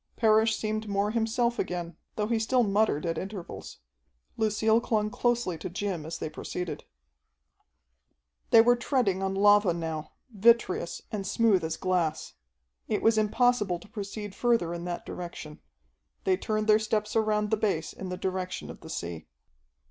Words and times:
Parrish 0.15 0.55
seemed 0.55 0.87
more 0.89 1.11
himself 1.11 1.59
again, 1.59 1.95
though 2.15 2.25
he 2.25 2.39
still 2.39 2.63
muttered 2.63 3.05
at 3.05 3.19
intervals. 3.19 3.81
Lucille 4.35 4.81
clung 4.81 5.11
closely 5.11 5.59
to 5.59 5.69
Jim 5.69 6.07
as 6.07 6.17
they 6.17 6.27
proceeded. 6.27 6.85
They 8.49 8.61
were 8.61 8.75
treading 8.75 9.21
on 9.21 9.35
lava 9.35 9.75
now, 9.75 10.13
vitreous, 10.31 11.03
and 11.11 11.27
smooth 11.27 11.63
as 11.63 11.77
glass. 11.77 12.33
It 12.87 13.03
was 13.03 13.19
impossible 13.19 13.77
to 13.77 13.87
proceed 13.89 14.33
further 14.33 14.73
in 14.73 14.85
that 14.85 15.05
direction. 15.05 15.59
They 16.23 16.35
turned 16.35 16.65
their 16.65 16.79
steps 16.79 17.15
around 17.15 17.51
the 17.51 17.55
base 17.57 17.93
in 17.93 18.09
the 18.09 18.17
direction 18.17 18.71
of 18.71 18.81
the 18.81 18.89
sea. 18.89 19.27